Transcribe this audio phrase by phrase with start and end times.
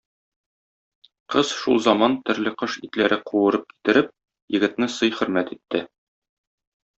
[1.33, 4.11] Кыз шул заман төрле кош итләре куырып китереп
[4.57, 5.85] егетне сый-хөрмәт итте.